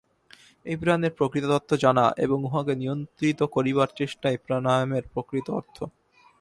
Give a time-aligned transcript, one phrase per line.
[0.65, 5.77] এই প্রাণের প্রকৃত তত্ত্ব জানা এবং উহাকে নিয়ন্ত্রিত করিবার চেষ্টাই প্রাণায়ামের প্রকৃত অর্থ।